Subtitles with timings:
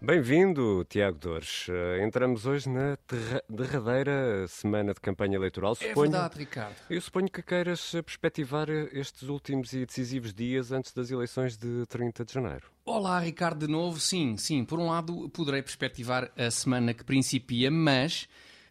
[0.00, 1.66] Bem-vindo, Tiago Dores.
[1.68, 2.96] Eh, Entramos hoje na
[3.48, 5.76] derradeira semana de campanha eleitoral.
[5.80, 6.76] É verdade, Ricardo.
[6.88, 12.24] Eu suponho que queiras perspectivar estes últimos e decisivos dias antes das eleições de 30
[12.24, 12.70] de janeiro.
[12.84, 13.98] Olá, Ricardo, de novo.
[13.98, 14.64] Sim, sim.
[14.64, 18.28] Por um lado, poderei perspectivar a semana que principia, mas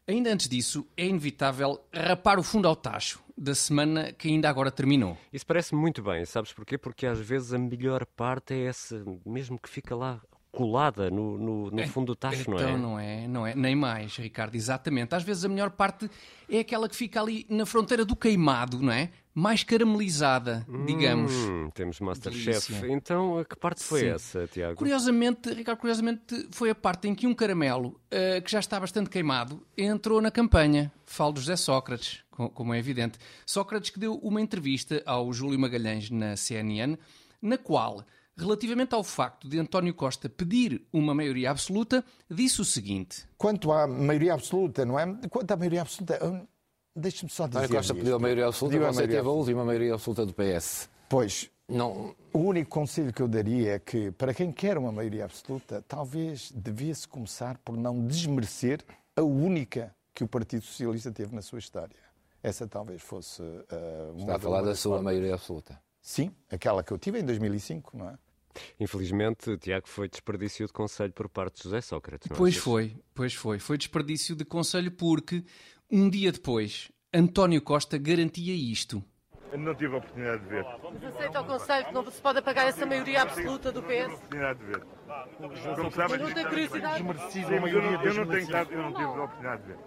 [0.08, 4.72] ainda antes disso, é inevitável rapar o fundo ao tacho da semana que ainda agora
[4.72, 5.18] terminou.
[5.34, 6.78] Isso parece muito bem, sabes porquê?
[6.78, 10.22] Porque às vezes a melhor parte é essa, mesmo que fica lá
[10.58, 12.62] colada no, no, no fundo do tacho, não é?
[12.62, 15.14] Então não é, não é, nem mais, Ricardo, exatamente.
[15.14, 16.10] Às vezes a melhor parte
[16.50, 19.12] é aquela que fica ali na fronteira do queimado, não é?
[19.36, 21.32] Mais caramelizada, digamos.
[21.32, 22.74] Hum, temos Masterchef.
[22.90, 24.08] Então, que parte foi Sim.
[24.08, 24.76] essa, Tiago?
[24.76, 29.10] Curiosamente, Ricardo, curiosamente foi a parte em que um caramelo, eh, que já está bastante
[29.12, 30.92] queimado, entrou na campanha.
[31.06, 33.20] Falo do José Sócrates, co- como é evidente.
[33.46, 36.98] Sócrates que deu uma entrevista ao Júlio Magalhães na CNN,
[37.40, 38.04] na qual,
[38.38, 43.28] relativamente ao facto de António Costa pedir uma maioria absoluta, disse o seguinte.
[43.38, 45.06] Quanto à maioria absoluta, não é?
[45.30, 46.46] Quanto à maioria absoluta, hum,
[46.96, 47.60] deixa-me só dizer.
[47.60, 48.00] António Costa isto.
[48.00, 50.90] pediu a maioria absoluta, Pediu a você maioria teve a última maioria absoluta do PS.
[51.10, 55.26] Pois, Não, o único conselho que eu daria é que, para quem quer uma maioria
[55.26, 58.84] absoluta, talvez devia-se começar por não desmerecer
[59.16, 61.96] a única que o Partido Socialista teve na sua história.
[62.42, 65.04] Essa talvez fosse uh, uma está a falar da sua formas.
[65.06, 65.78] maioria absoluta.
[66.02, 68.18] Sim, aquela que eu tive em 2005, não é?
[68.80, 72.38] Infelizmente, Tiago, foi desperdício de conselho por parte de José Sócrates, não é?
[72.38, 72.64] Pois achas?
[72.64, 73.60] foi, pois foi.
[73.60, 75.44] Foi desperdício de conselho porque,
[75.90, 79.04] um dia depois, António Costa garantia isto.
[79.52, 80.66] Eu não tive a oportunidade de ver.
[80.94, 84.14] Mas aceita o conselho que não se pode apagar essa maioria absoluta do PS?
[84.14, 84.82] oportunidade de ver.
[85.38, 87.04] Como Não tem curiosidade?
[87.04, 89.78] não, não tenho estado, eu não tive a oportunidade de ver.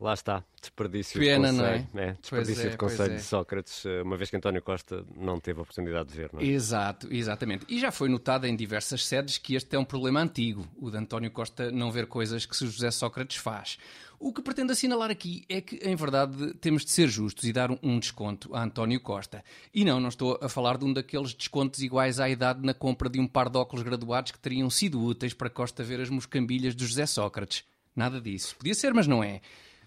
[0.00, 0.44] Lá está,
[0.76, 1.88] desperdício Pena, de não conselho.
[1.94, 2.16] é?
[2.20, 3.16] desperdício Pois é, de conselho é.
[3.16, 6.40] de Sócrates, eh, uma vez que António Costa não teve a oportunidade de ver, não
[6.40, 6.44] é?
[6.44, 7.66] Exato, exatamente.
[7.68, 10.96] E já foi notado em diversas sedes que este é um problema antigo, o de
[10.96, 13.78] António Costa não ver coisas que José Sócrates faz.
[14.18, 17.70] O que pretendo assinalar aqui é que, em verdade, temos de ser justos e dar
[17.72, 19.42] um- um desconto a António Costa.
[19.74, 23.10] E não, não estou a falar de um daqueles descontos iguais à idade na compra
[23.10, 26.74] de um par de óculos graduados que teriam sido úteis para Costa ver as moscambilhas
[26.76, 27.64] de José Sócrates.
[27.96, 28.54] Nada disso.
[28.56, 29.40] Podia ser, mas não é.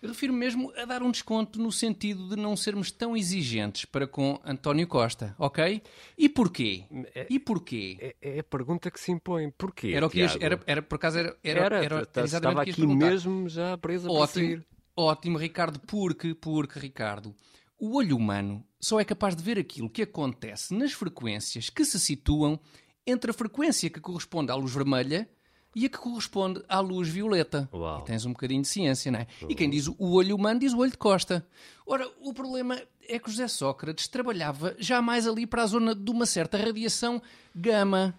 [0.08, 4.40] Refiro mesmo a dar um desconto no sentido de não sermos tão exigentes para com
[4.46, 5.82] António Costa, ok?
[6.18, 6.84] E porquê?
[7.30, 7.98] E porquê?
[8.22, 9.52] É, é a pergunta que se impõe.
[9.58, 12.62] Porquê, Era o que ias, era, era, por acaso, era, era, Era, era, tá- estava
[12.62, 13.08] aqui perguntar.
[13.08, 14.66] mesmo já presa para Ótimo, sair.
[14.96, 17.36] ótimo, Ricardo, porque, porque, Ricardo,
[17.80, 22.00] o olho humano só é capaz de ver aquilo que acontece nas frequências que se
[22.00, 22.60] situam
[23.08, 25.30] entre a frequência que corresponde à luz vermelha
[25.76, 27.70] e a que corresponde à luz violeta.
[27.74, 28.00] Uau.
[28.00, 29.28] E tens um bocadinho de ciência, não é?
[29.50, 31.46] E quem diz o olho humano diz o olho de Costa.
[31.86, 36.10] Ora, o problema é que José Sócrates trabalhava já mais ali para a zona de
[36.10, 37.22] uma certa radiação
[37.54, 38.18] gama.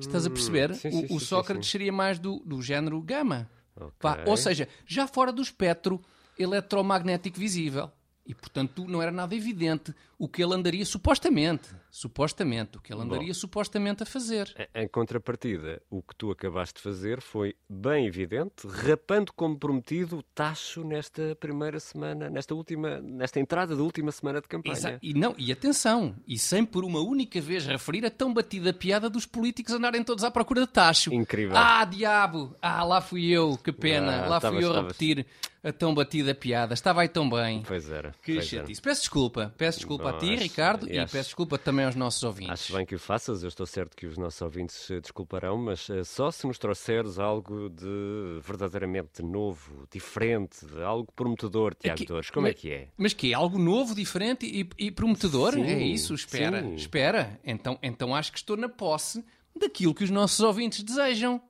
[0.00, 0.70] Estás a perceber?
[0.70, 1.72] Hum, sim, O- sim, o, sim, sim, Sócrates sim.
[1.72, 3.50] seria mais do, do género gama.
[3.76, 3.92] Ok.
[4.00, 6.00] Vá, ou seja, já fora do espectro
[6.38, 7.90] eletromagnético visível.
[8.26, 13.00] E, portanto, não era nada evidente o que ele andaria supostamente, supostamente, o que ele
[13.00, 14.52] andaria supostamente a fazer.
[14.74, 20.22] Em contrapartida, o que tu acabaste de fazer foi bem evidente, rapando como prometido o
[20.22, 24.74] tacho nesta primeira semana, nesta última, nesta entrada da última semana de campanha.
[24.76, 28.74] Exa- E não, e atenção, e sem por uma única vez referir a tão batida
[28.74, 31.14] piada dos políticos andarem todos à procura de tacho.
[31.14, 31.56] Incrível.
[31.56, 32.54] Ah, diabo!
[32.60, 34.24] Ah, lá fui eu, que pena.
[34.24, 35.26] Ah, lá estavas- fui eu a repetir
[35.62, 36.74] a tão batida piada.
[36.74, 37.62] Estava aí tão bem.
[37.66, 38.14] Pois era.
[38.22, 38.80] Que chatice.
[38.82, 39.54] Peço desculpa.
[39.56, 42.52] Peço desculpa a ti, acho- Ricardo, e e acho- peço desculpa também aos nossos ouvintes.
[42.52, 45.88] Acho bem que o faças, eu estou certo que os nossos ouvintes se desculparão, mas
[45.90, 52.06] eh, só se nos trouxeres algo de verdadeiramente novo, diferente, de algo prometedor, Tiago que-
[52.06, 52.30] Dores.
[52.30, 52.88] Como é mas- que é?
[52.96, 55.54] Mas que é algo novo, diferente e, e prometedor?
[55.54, 56.14] Sim, é isso?
[56.14, 56.74] Espera, sim.
[56.74, 57.40] espera.
[57.44, 59.24] Então, então acho que estou na posse
[59.58, 61.40] daquilo que os nossos ouvintes desejam.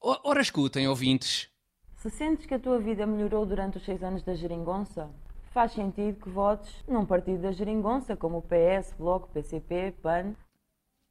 [0.00, 1.48] Ora, escutem, ouvintes.
[1.96, 5.10] Se sentes que a tua vida melhorou durante os seis anos da geringonça,
[5.50, 10.34] faz sentido que votes num partido da geringonça, como o PS, Bloco, PCP, PAN.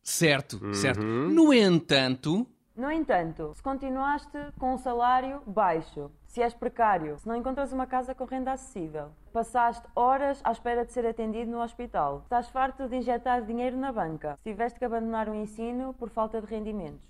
[0.02, 0.74] Certo, Uhum.
[0.74, 1.02] certo.
[1.06, 7.36] No entanto, No entanto, se continuaste com um salário baixo, se és precário, se não
[7.36, 12.20] encontras uma casa com renda acessível, passaste horas à espera de ser atendido no hospital,
[12.24, 16.40] estás farto de injetar dinheiro na banca, se tiveste que abandonar o ensino por falta
[16.40, 17.02] de rendimentos.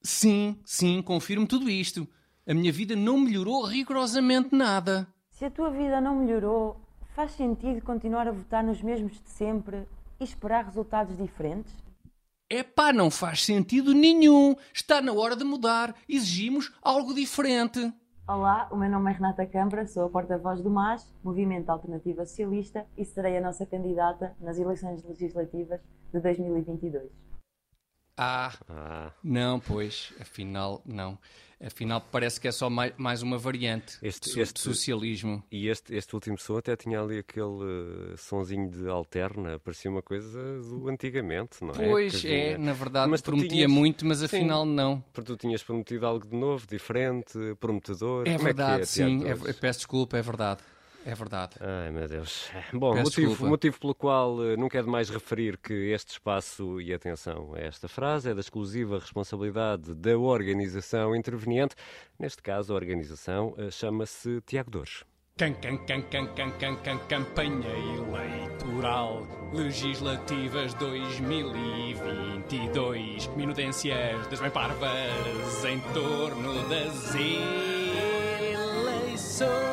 [0.00, 2.06] sim, sim, confirmo tudo isto.
[2.46, 5.06] A minha vida não melhorou rigorosamente nada.
[5.38, 6.80] Se a tua vida não melhorou,
[7.14, 9.86] faz sentido continuar a votar nos mesmos de sempre
[10.18, 11.72] e esperar resultados diferentes?
[12.50, 14.56] É pá, não faz sentido nenhum.
[14.74, 15.94] Está na hora de mudar.
[16.08, 17.78] Exigimos algo diferente.
[18.26, 22.84] Olá, o meu nome é Renata Câmara, sou a porta-voz do MAS, Movimento Alternativa Socialista,
[22.96, 25.80] e serei a nossa candidata nas eleições legislativas
[26.12, 27.12] de 2022.
[28.18, 31.16] Ah, Ah, não, pois, afinal, não.
[31.60, 35.42] Afinal, parece que é só mai- mais uma variante Este- este- socialismo.
[35.50, 40.00] e este, este último som até tinha ali aquele eh, sonzinho de alterna, parecia uma
[40.02, 41.88] coisa do antigamente, não é?
[41.88, 44.24] Pois, é, na verdade, Mas prometia tinhas- muito, mas Sim.
[44.26, 45.02] afinal não.
[45.12, 48.28] Porque tu tinhas prometido algo de novo, diferente, prometedor.
[48.28, 49.18] É Como verdade, é que é, sim.
[49.20, 50.60] Tiago é- peço desculpa, é verdade.
[51.04, 51.56] É verdade.
[51.60, 52.50] Ai, meu Deus.
[52.72, 57.54] Bom, motivo, motivo pelo qual eh, nunca é demais referir que este espaço, e atenção
[57.54, 61.74] a esta frase, é da exclusiva responsabilidade da organização interveniente.
[62.18, 65.04] Neste caso, a organização eh, chama-se Tiago Dores.
[65.38, 75.64] Can, can, can, can, can, can, can, campanha eleitoral legislativas 2022 minudências das bem parvas
[75.64, 77.14] em torno das
[78.98, 79.67] eleições